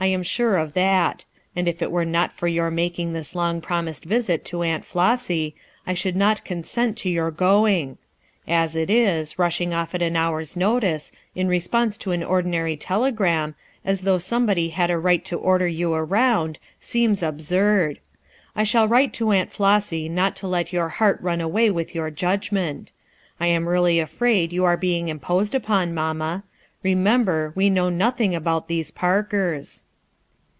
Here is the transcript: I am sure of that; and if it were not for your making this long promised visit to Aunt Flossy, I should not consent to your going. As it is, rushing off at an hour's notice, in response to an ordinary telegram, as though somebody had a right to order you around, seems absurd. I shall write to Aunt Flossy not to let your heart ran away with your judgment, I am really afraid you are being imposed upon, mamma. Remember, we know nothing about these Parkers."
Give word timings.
I 0.00 0.06
am 0.06 0.22
sure 0.22 0.58
of 0.58 0.74
that; 0.74 1.24
and 1.56 1.66
if 1.66 1.82
it 1.82 1.90
were 1.90 2.04
not 2.04 2.32
for 2.32 2.46
your 2.46 2.70
making 2.70 3.14
this 3.14 3.34
long 3.34 3.60
promised 3.60 4.04
visit 4.04 4.44
to 4.44 4.62
Aunt 4.62 4.84
Flossy, 4.84 5.56
I 5.88 5.94
should 5.94 6.14
not 6.14 6.44
consent 6.44 6.96
to 6.98 7.08
your 7.10 7.32
going. 7.32 7.98
As 8.46 8.76
it 8.76 8.90
is, 8.90 9.40
rushing 9.40 9.74
off 9.74 9.96
at 9.96 10.00
an 10.02 10.14
hour's 10.14 10.56
notice, 10.56 11.10
in 11.34 11.48
response 11.48 11.98
to 11.98 12.12
an 12.12 12.22
ordinary 12.22 12.76
telegram, 12.76 13.56
as 13.84 14.02
though 14.02 14.18
somebody 14.18 14.68
had 14.68 14.88
a 14.88 14.96
right 14.96 15.24
to 15.24 15.36
order 15.36 15.66
you 15.66 15.92
around, 15.92 16.60
seems 16.78 17.20
absurd. 17.20 17.98
I 18.54 18.62
shall 18.62 18.86
write 18.86 19.12
to 19.14 19.32
Aunt 19.32 19.50
Flossy 19.50 20.08
not 20.08 20.36
to 20.36 20.46
let 20.46 20.72
your 20.72 20.90
heart 20.90 21.20
ran 21.22 21.40
away 21.40 21.70
with 21.70 21.92
your 21.92 22.12
judgment, 22.12 22.92
I 23.40 23.48
am 23.48 23.68
really 23.68 23.98
afraid 23.98 24.52
you 24.52 24.64
are 24.64 24.76
being 24.76 25.08
imposed 25.08 25.56
upon, 25.56 25.92
mamma. 25.92 26.44
Remember, 26.84 27.52
we 27.56 27.68
know 27.68 27.88
nothing 27.90 28.32
about 28.32 28.68
these 28.68 28.92
Parkers." 28.92 29.82